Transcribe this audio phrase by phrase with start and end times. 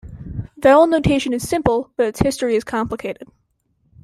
[0.57, 3.29] Vowel notation is simple, but its history is complicated.